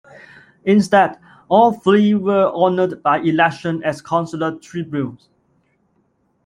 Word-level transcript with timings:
Instead, 0.65 1.19
all 1.47 1.73
three 1.73 2.15
were 2.15 2.51
honored 2.55 3.03
by 3.03 3.19
election 3.19 3.83
as 3.83 4.01
consular 4.01 4.55
tribunes. 4.57 5.29